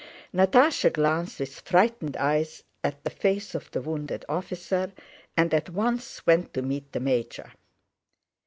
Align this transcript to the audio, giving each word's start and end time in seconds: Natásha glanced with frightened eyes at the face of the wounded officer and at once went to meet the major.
Natásha 0.33 0.91
glanced 0.91 1.39
with 1.39 1.59
frightened 1.59 2.17
eyes 2.17 2.63
at 2.83 3.03
the 3.03 3.11
face 3.11 3.53
of 3.53 3.69
the 3.69 3.83
wounded 3.83 4.25
officer 4.27 4.91
and 5.37 5.53
at 5.53 5.69
once 5.69 6.25
went 6.25 6.55
to 6.55 6.63
meet 6.63 6.91
the 6.91 6.99
major. 6.99 7.51